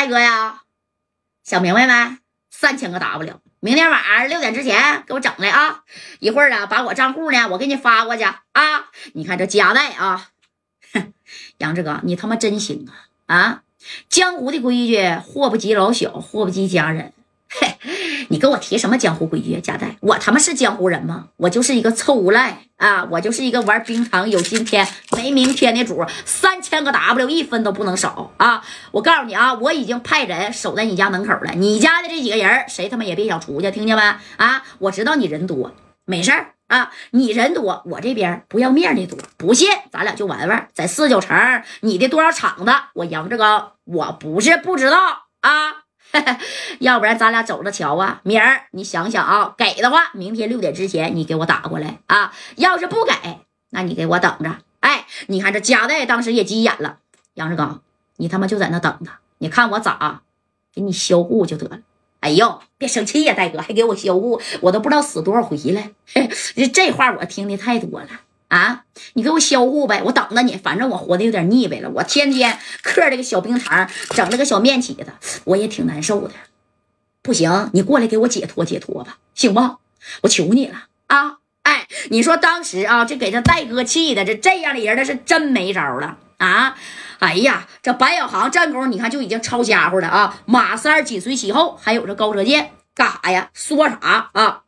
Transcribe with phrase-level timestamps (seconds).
[0.00, 0.62] 大哥呀，
[1.44, 2.16] 想明白没？
[2.50, 5.84] 三千个 W，明天晚上六点之前给我整来啊！
[6.20, 8.88] 一会儿啊，把我账户呢，我给你发过去啊！
[9.12, 10.28] 你看这夹带啊，
[11.58, 12.88] 杨志刚，你他妈真行
[13.26, 13.36] 啊！
[13.36, 13.62] 啊，
[14.08, 17.12] 江湖的规矩，祸不及老小，祸不及家人。
[17.50, 17.76] 嘿，
[18.32, 19.96] 你跟我提什么江湖规矩啊，贾代？
[20.00, 21.26] 我他妈是江湖人吗？
[21.36, 23.04] 我就是一个臭无赖啊！
[23.10, 24.86] 我就是一个玩冰场有今天
[25.16, 28.64] 没明天的主，三千个 W 一分都不能少啊！
[28.92, 34.02] 我告诉你啊，我已经派人守在你家门口了，你家的这几个人谁他妈也别想出去，听见没？
[34.36, 34.62] 啊！
[34.78, 41.36] 我知道你人多，没事儿啊，你人多，我这边不要面的多，不信咱俩就玩玩，在四九城
[41.80, 44.98] 你的多少场子，我杨志刚我不是不知道
[45.40, 45.82] 啊。
[46.80, 48.20] 要不然咱俩走着瞧啊！
[48.24, 52.32] 明儿你想想啊，给的话，明天六点之前你给我打过来啊。
[52.56, 53.12] 要是不给，
[53.70, 54.58] 那你给我等着。
[54.80, 56.98] 哎，你看这贾代当时也急眼了，
[57.34, 57.82] 杨志刚，
[58.16, 60.22] 你他妈就在那等着，你看我咋
[60.74, 61.80] 给你销户就得了。
[62.20, 65.82] 哎呦，别生气呀，大哥，还给我销户，我都不知道死多少回了。
[66.72, 68.08] 这话我听的太多了。
[68.50, 68.82] 啊，
[69.14, 70.56] 你给我销户呗，我等着你。
[70.56, 75.06] 反正我活的有点腻歪了，我天天嗑这个小冰糖，整那个小面起子，
[75.44, 76.34] 我也挺难受的。
[77.22, 79.60] 不行，你过来给我解脱解脱吧，行不？
[80.22, 81.36] 我求你了啊！
[81.62, 86.74] 哎，你说当时啊，这给这戴哥气的，这这样的人那是真没招了啊！
[87.20, 90.40] 哎呀，这白小航战功，你看就已经抄家伙了啊！
[90.46, 93.50] 马三紧随其后，还有这高泽健干啥呀？
[93.52, 94.62] 说啥啊？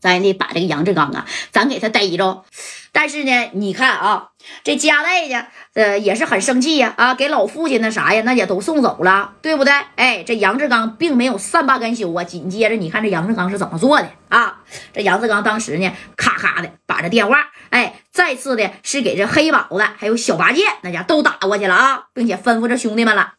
[0.00, 2.44] 咱得把这个杨志刚啊，咱给他逮着。
[2.90, 4.30] 但是呢，你看啊，
[4.64, 9.72] 这家代呢，呃，也是很生气呀，啊，给老父亲那啥呀，那也都送走了，对不对？
[9.96, 12.24] 哎，这杨志刚并没有善罢甘休啊。
[12.24, 14.62] 紧接着，你看这杨志刚是怎么做的啊？
[14.92, 23.34] 这杨志刚当时呢，咔咔的把这电话，哎，再次的是给这黑宝子还有小八戒那家都打过去了啊，并且吩咐这兄弟们了：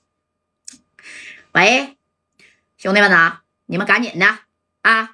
[1.53, 1.97] 喂，
[2.77, 4.25] 兄弟们呐，你们赶紧的
[4.83, 5.09] 啊，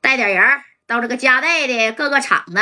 [0.00, 0.44] 带点人。
[0.86, 2.58] 到这个加代的各个厂子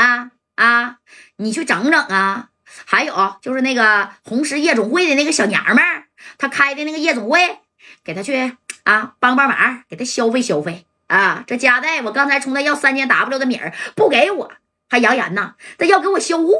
[0.56, 0.96] 啊，
[1.36, 2.48] 你去整整啊！
[2.84, 6.06] 还有就是那个红石夜总会的那个小娘们儿，
[6.36, 7.60] 她开的那个夜总会，
[8.02, 11.44] 给她去啊帮帮忙，给她消费消费啊！
[11.46, 14.52] 这加代，我刚才冲他要三千 W 的米儿，不给我，
[14.88, 16.52] 还扬言呐，他要给我销户。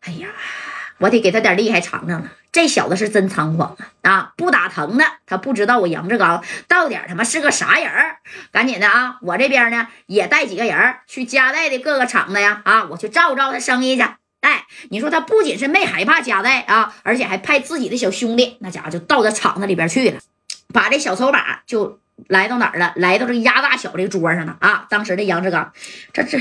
[0.00, 0.30] 哎呀，
[1.02, 2.32] 我得给他点厉害尝尝了。
[2.52, 4.10] 这小子是真猖狂啊！
[4.10, 8.18] 啊，不打疼的，他不知道我杨志刚到底他妈是个啥人儿。
[8.52, 14.02] 赶紧的啊，我这边呢也带几个人去加代的各个厂子呀，啊，我去照照他生意去。
[14.42, 20.20] 哎，你说他不仅是没害怕加代啊，而且还派自己的小兄弟，那家伙就到这厂子里边去了，
[20.72, 22.92] 把这小筹码就来到哪儿了？
[22.96, 24.86] 来到这个压大小这个桌上了啊！
[24.88, 25.72] 当时的杨志刚，
[26.12, 26.40] 这这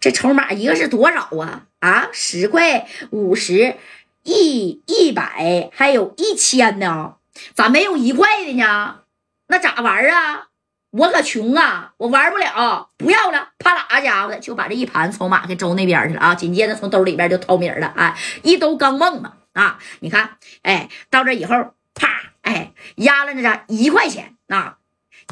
[0.00, 1.62] 这筹码一个是多少啊？
[1.80, 3.76] 啊，十块五十。
[4.22, 7.14] 一一百还有一千呢，
[7.54, 9.00] 咋没有一块的呢？
[9.48, 10.48] 那咋玩啊？
[10.90, 13.48] 我可穷啊，我玩不了，不要了！
[13.58, 16.34] 啪啦家伙的就把这一盘筹码给周那边去了啊！
[16.34, 19.78] 紧接着从兜里边就掏米了，哎，一兜钢镚子啊！
[20.00, 22.08] 你看，哎，到这以后，啪，
[22.42, 24.76] 哎，压了那啥一块钱啊，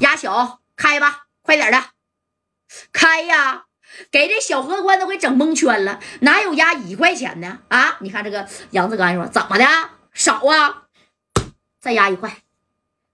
[0.00, 1.82] 压小开吧，快点的，
[2.92, 3.64] 开呀！
[4.10, 7.96] 给这小荷官都给整蒙圈了，哪有压一块钱的啊？
[8.00, 9.64] 你看这个杨志刚说怎么的
[10.12, 10.84] 少啊？
[11.80, 12.42] 再压一块，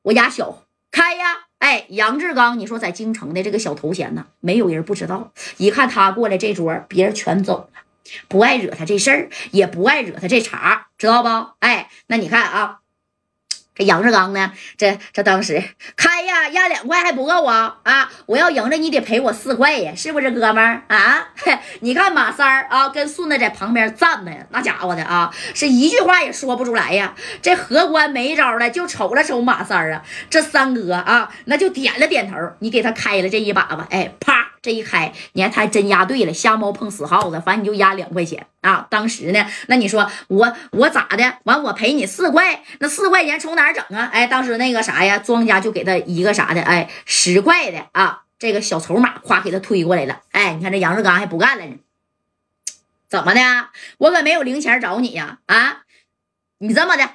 [0.03, 1.47] 我压小开呀！
[1.59, 5.33] 哎，杨志刚，你说在京城的这个小头衔呢，没有人不知道。
[5.56, 7.81] 一看他过来这桌，别人全走了，
[8.28, 11.28] 不爱惹他这事儿，也不爱惹他这茬，知道不？
[11.61, 12.81] 哎，那你看啊。
[13.75, 14.53] 这杨志刚呢？
[14.77, 15.62] 这这当时
[15.97, 17.79] 开呀，压两块还不够啊！
[17.83, 21.29] 啊，我要赢着你得赔我四块呀，是不是哥们儿啊？
[21.81, 27.15] 你看马三儿啊，跟顺子在旁边站着，那家伙的啊，是一句话也说不出来呀。
[27.43, 32.37] 这荷官没招了，就瞅了瞅马三儿啊，这三哥啊，那就点了点头。
[32.61, 34.54] 你给他开了这一把吧，哎，啪。
[34.65, 38.87] 这一开，你看他还真压对了，瞎猫碰死耗子，反正你就压两块钱啊！
[38.89, 41.37] 当时呢，那你说我我咋的？
[41.43, 44.09] 完我赔你四块，那四块钱从哪儿整啊？
[44.11, 50.23] 哎，当时那个啥呀，庄家就给他一个啥的，哎，十块的啊，这个小筹码夸给他推过来了。
[50.33, 51.77] 哎，你看这杨志刚还不干了呢，
[53.06, 53.69] 怎么的？
[53.99, 55.41] 我可没有零钱找你呀！
[55.44, 55.83] 啊，
[56.56, 57.11] 你这么的，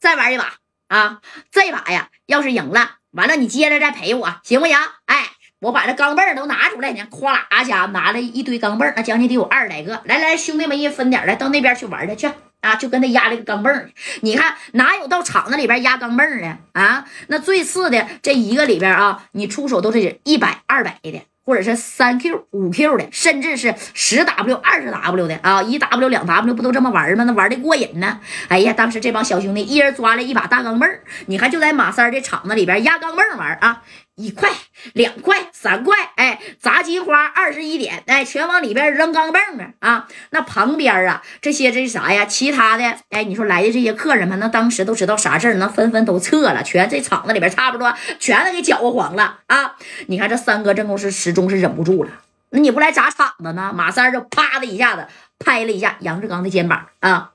[0.00, 0.54] 再玩一把
[0.88, 1.20] 啊！
[1.50, 4.74] 这把呀，要是赢了，完了你接着再赔我，行不行？
[5.04, 5.32] 哎。
[5.64, 9.98] 我把这钢镚都拿出来呢，咵啦家拿了一堆钢镚那将近得有二十来个。
[10.04, 12.30] 来来，兄弟们一分点来，到那边去玩去去
[12.60, 12.74] 啊！
[12.74, 13.86] 就跟他压了个钢镚
[14.20, 17.06] 你看哪有到厂子里边压钢镚的啊？
[17.28, 27.24] 那最次的这一个里边啊，你出手都是一百二百的或者是三 Q、五 Q 的，甚至是十 W、二十 W 的啊，一 W、两 W 不都这么玩吗？
[27.24, 28.20] 那玩的过瘾呢。
[28.48, 33.82] 哎呀，当时这帮小兄弟一人抓了一把大钢镚你看就在马三的厂子里边压钢镚玩啊。
[34.16, 34.48] 一块、
[34.92, 39.74] 两块、三块，哎，砸金花二十一点，哎，全往里边扔钢镚啊！
[39.80, 42.24] 啊，那旁边啊，这些这是啥呀？
[42.24, 49.76] 其他的，哎，你说来的这些客人们，那当时都知道啥事儿，那纷纷都撤了，全这厂子里边差不多全都给搅和黄了啊！
[50.06, 52.10] 你看这三哥这公是始终是忍不住了，
[52.50, 53.72] 那你不来砸场子呢？
[53.74, 55.08] 马三就啪的一下子
[55.40, 57.32] 拍了一下杨志刚的肩膀啊，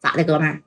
[0.00, 0.62] 咋的，哥们儿？